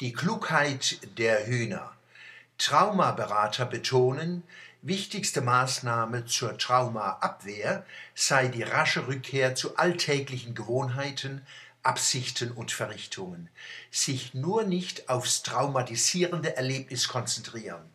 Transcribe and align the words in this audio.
Die 0.00 0.12
Klugheit 0.12 0.98
der 1.16 1.46
Hühner. 1.46 1.90
Traumaberater 2.58 3.64
betonen, 3.64 4.42
wichtigste 4.82 5.40
Maßnahme 5.40 6.26
zur 6.26 6.58
Traumaabwehr 6.58 7.86
sei 8.14 8.48
die 8.48 8.62
rasche 8.62 9.08
Rückkehr 9.08 9.54
zu 9.54 9.78
alltäglichen 9.78 10.54
Gewohnheiten, 10.54 11.46
Absichten 11.82 12.50
und 12.52 12.72
Verrichtungen. 12.72 13.48
Sich 13.90 14.34
nur 14.34 14.64
nicht 14.64 15.08
aufs 15.08 15.42
traumatisierende 15.42 16.54
Erlebnis 16.58 17.08
konzentrieren. 17.08 17.88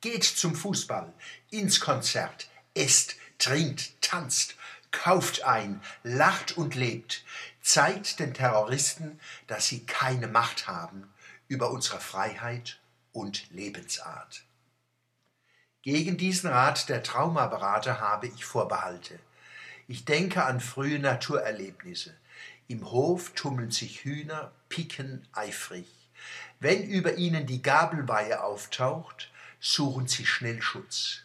Geht 0.00 0.24
zum 0.24 0.54
Fußball, 0.54 1.12
ins 1.50 1.80
Konzert, 1.80 2.48
esst, 2.72 3.16
trinkt, 3.36 4.00
tanzt, 4.00 4.54
kauft 4.90 5.42
ein, 5.44 5.82
lacht 6.02 6.56
und 6.56 6.74
lebt. 6.76 7.22
Zeigt 7.60 8.20
den 8.20 8.32
Terroristen, 8.32 9.20
dass 9.48 9.66
sie 9.66 9.84
keine 9.84 10.28
Macht 10.28 10.66
haben 10.66 11.12
über 11.52 11.70
unsere 11.70 12.00
Freiheit 12.00 12.80
und 13.12 13.50
Lebensart. 13.50 14.42
Gegen 15.82 16.16
diesen 16.16 16.48
Rat 16.48 16.88
der 16.88 17.02
Traumaberater 17.02 18.00
habe 18.00 18.26
ich 18.26 18.46
Vorbehalte. 18.46 19.18
Ich 19.86 20.06
denke 20.06 20.46
an 20.46 20.60
frühe 20.60 20.98
Naturerlebnisse. 20.98 22.14
Im 22.68 22.90
Hof 22.90 23.34
tummeln 23.34 23.70
sich 23.70 24.02
Hühner, 24.02 24.50
picken 24.70 25.28
eifrig. 25.32 25.88
Wenn 26.58 26.84
über 26.84 27.16
ihnen 27.16 27.44
die 27.44 27.60
Gabelweihe 27.60 28.42
auftaucht, 28.42 29.30
suchen 29.60 30.06
sie 30.08 30.24
schnell 30.24 30.62
Schutz. 30.62 31.18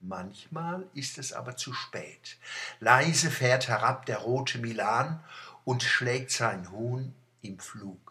Manchmal 0.00 0.86
ist 0.94 1.18
es 1.18 1.34
aber 1.34 1.58
zu 1.58 1.74
spät. 1.74 2.38
Leise 2.78 3.30
fährt 3.30 3.68
herab 3.68 4.06
der 4.06 4.18
rote 4.20 4.56
Milan 4.56 5.22
und 5.66 5.82
schlägt 5.82 6.30
sein 6.30 6.70
Huhn 6.70 7.14
im 7.42 7.58
Flug. 7.58 8.09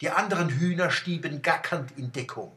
Die 0.00 0.10
anderen 0.10 0.48
Hühner 0.48 0.90
stieben 0.90 1.42
gackernd 1.42 1.90
in 1.96 2.12
Deckung. 2.12 2.52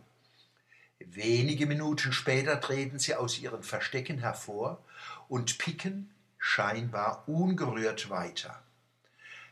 Wenige 0.99 1.65
Minuten 1.65 2.13
später 2.13 2.61
treten 2.61 2.99
sie 2.99 3.15
aus 3.15 3.39
ihren 3.39 3.63
Verstecken 3.63 4.19
hervor 4.19 4.83
und 5.27 5.57
picken 5.57 6.11
scheinbar 6.37 7.27
ungerührt 7.27 8.11
weiter. 8.11 8.61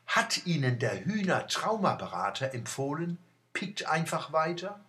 Hat 0.05 0.45
ihnen 0.45 0.77
der 0.77 1.05
Hühner-Traumaberater 1.05 2.53
empfohlen, 2.53 3.17
pickt 3.53 3.87
einfach 3.87 4.31
weiter? 4.31 4.79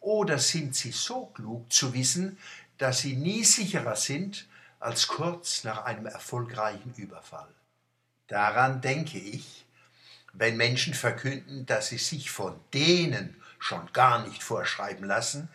Oder 0.00 0.38
sind 0.38 0.74
sie 0.74 0.92
so 0.92 1.26
klug 1.26 1.72
zu 1.72 1.94
wissen, 1.94 2.38
dass 2.78 2.98
sie 3.00 3.14
nie 3.14 3.44
sicherer 3.44 3.96
sind 3.96 4.46
als 4.80 5.06
kurz 5.06 5.64
nach 5.64 5.84
einem 5.84 6.06
erfolgreichen 6.06 6.94
Überfall? 6.96 7.48
Daran 8.26 8.80
denke 8.80 9.18
ich, 9.18 9.63
wenn 10.34 10.56
Menschen 10.56 10.94
verkünden, 10.94 11.64
dass 11.66 11.88
sie 11.88 11.98
sich 11.98 12.30
von 12.30 12.58
denen 12.72 13.40
schon 13.58 13.92
gar 13.92 14.26
nicht 14.26 14.42
vorschreiben 14.42 15.04
lassen, 15.04 15.48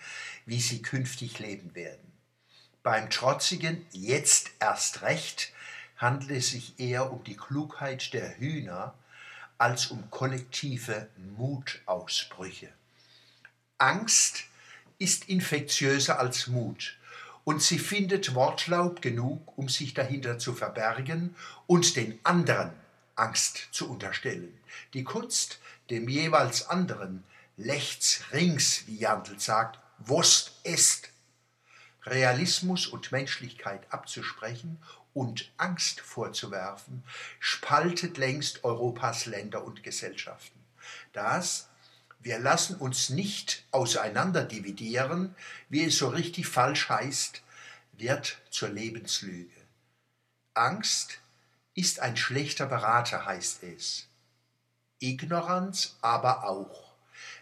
wie 0.45 0.59
sie 0.59 0.81
künftig 0.81 1.39
leben 1.39 1.75
werden. 1.75 2.11
Beim 2.81 3.09
trotzigen 3.09 3.85
Jetzt 3.91 4.51
erst 4.59 5.01
recht 5.01 5.51
handelt 5.97 6.31
es 6.31 6.51
sich 6.51 6.79
eher 6.79 7.11
um 7.11 7.23
die 7.23 7.35
Klugheit 7.35 8.13
der 8.13 8.39
Hühner 8.39 8.95
als 9.57 9.87
um 9.87 10.09
kollektive 10.09 11.09
Mutausbrüche. 11.37 12.69
Angst 13.77 14.45
ist 14.97 15.27
infektiöser 15.27 16.19
als 16.19 16.47
Mut 16.47 16.97
und 17.43 17.61
sie 17.61 17.79
findet 17.79 18.33
Wortlaut 18.33 19.01
genug, 19.01 19.57
um 19.57 19.69
sich 19.69 19.93
dahinter 19.93 20.39
zu 20.39 20.53
verbergen 20.53 21.35
und 21.67 21.95
den 21.95 22.17
anderen 22.23 22.71
Angst 23.19 23.67
zu 23.71 23.89
unterstellen. 23.89 24.57
Die 24.93 25.03
Kunst, 25.03 25.59
dem 25.89 26.07
jeweils 26.07 26.67
anderen 26.67 27.23
lechts 27.57 28.23
rings, 28.31 28.87
wie 28.87 28.97
Jandl 28.97 29.39
sagt, 29.39 29.79
Wurst 29.99 30.59
ist. 30.63 31.09
Realismus 32.03 32.87
und 32.87 33.11
Menschlichkeit 33.11 33.81
abzusprechen 33.91 34.81
und 35.13 35.51
Angst 35.57 35.99
vorzuwerfen, 35.99 37.03
spaltet 37.39 38.17
längst 38.17 38.63
Europas 38.63 39.25
Länder 39.25 39.63
und 39.65 39.83
Gesellschaften. 39.83 40.59
Das 41.11 41.69
wir 42.21 42.37
lassen 42.37 42.75
uns 42.75 43.09
nicht 43.09 43.63
auseinander 43.71 44.43
dividieren, 44.43 45.35
wie 45.69 45.85
es 45.85 45.97
so 45.97 46.09
richtig 46.09 46.47
falsch 46.47 46.89
heißt, 46.89 47.41
wird 47.93 48.37
zur 48.49 48.69
Lebenslüge. 48.69 49.55
Angst 50.53 51.19
ist 51.79 52.01
ein 52.01 52.17
schlechter 52.17 52.65
Berater, 52.65 53.25
heißt 53.25 53.63
es. 53.63 54.07
Ignoranz 54.99 55.95
aber 56.01 56.43
auch. 56.43 56.91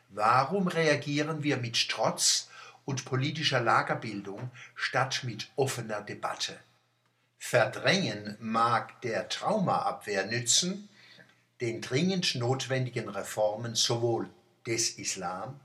Warum 0.09 0.67
reagieren 0.67 1.41
wir 1.41 1.57
mit 1.57 1.89
Trotz 1.89 2.47
und 2.85 3.03
politischer 3.03 3.59
Lagerbildung 3.59 4.51
statt 4.75 5.21
mit 5.23 5.49
offener 5.55 6.01
Debatte? 6.01 6.55
Verdrängen 7.39 8.37
mag 8.39 9.01
der 9.01 9.27
Traumaabwehr 9.27 10.27
nützen, 10.27 10.87
den 11.59 11.81
dringend 11.81 12.35
notwendigen 12.35 13.09
Reformen 13.09 13.73
sowohl 13.73 14.29
des 14.67 14.91
Islam 14.99 15.59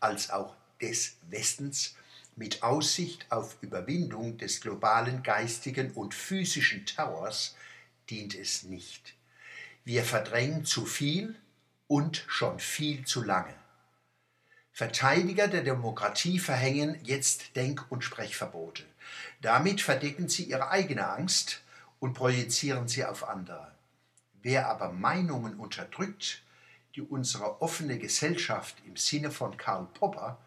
als 0.00 0.30
auch 0.30 0.54
des 0.80 1.16
Westens 1.28 1.94
mit 2.36 2.62
Aussicht 2.62 3.26
auf 3.30 3.58
Überwindung 3.60 4.38
des 4.38 4.62
globalen 4.62 5.22
geistigen 5.22 5.90
und 5.90 6.14
physischen 6.14 6.86
Terrors 6.86 7.54
dient 8.10 8.34
es 8.34 8.64
nicht. 8.64 9.14
Wir 9.84 10.04
verdrängen 10.04 10.64
zu 10.64 10.86
viel 10.86 11.36
und 11.86 12.24
schon 12.28 12.58
viel 12.58 13.04
zu 13.04 13.22
lange. 13.22 13.54
Verteidiger 14.72 15.46
der 15.46 15.62
Demokratie 15.62 16.38
verhängen 16.38 16.98
jetzt 17.04 17.54
Denk- 17.54 17.86
und 17.90 18.02
Sprechverbote. 18.02 18.82
Damit 19.40 19.80
verdecken 19.80 20.28
sie 20.28 20.44
ihre 20.44 20.70
eigene 20.70 21.08
Angst 21.08 21.62
und 22.00 22.14
projizieren 22.14 22.88
sie 22.88 23.04
auf 23.04 23.28
andere. 23.28 23.72
Wer 24.42 24.68
aber 24.68 24.90
Meinungen 24.90 25.54
unterdrückt, 25.54 26.42
die 26.96 27.02
unsere 27.02 27.62
offene 27.62 27.98
Gesellschaft 27.98 28.76
im 28.86 28.96
Sinne 28.96 29.30
von 29.30 29.56
Karl 29.56 29.86
Popper 29.94 30.38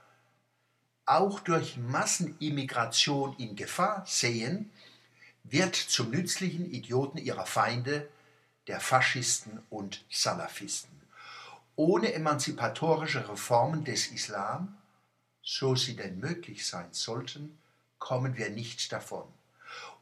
auch 1.06 1.40
durch 1.40 1.78
Massenimmigration 1.78 3.36
in 3.38 3.56
Gefahr 3.56 4.04
sehen, 4.06 4.72
wird 5.50 5.76
zum 5.76 6.12
nützlichen 6.12 6.70
Idioten 6.72 7.18
ihrer 7.18 7.46
Feinde, 7.46 8.08
der 8.68 8.80
Faschisten 8.80 9.60
und 9.70 10.04
Salafisten. 10.10 11.02
Ohne 11.76 12.14
emanzipatorische 12.14 13.30
Reformen 13.30 13.84
des 13.84 14.08
Islam, 14.08 14.78
so 15.42 15.76
sie 15.76 15.96
denn 15.96 16.20
möglich 16.20 16.66
sein 16.66 16.90
sollten, 16.92 17.58
kommen 18.00 18.36
wir 18.36 18.50
nicht 18.50 18.92
davon. 18.92 19.26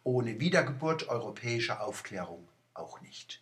Ohne 0.04 0.40
Wiedergeburt 0.40 1.08
europäischer 1.10 1.82
Aufklärung 1.82 2.48
auch 2.74 3.02
nicht. 3.02 3.42